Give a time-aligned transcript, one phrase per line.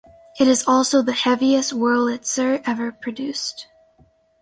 [0.39, 3.67] It is also the heaviest Wurlitzer ever produced.